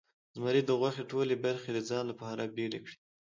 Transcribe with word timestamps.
زمري 0.35 0.61
د 0.65 0.71
غوښې 0.79 1.03
ټولې 1.11 1.35
برخې 1.45 1.69
د 1.73 1.79
ځان 1.89 2.03
لپاره 2.11 2.51
بیلې 2.55 2.79
کړې. 2.85 2.95